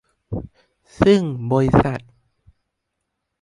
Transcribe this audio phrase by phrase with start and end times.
[1.01, 1.21] ซึ่ง
[1.51, 2.01] บริษัท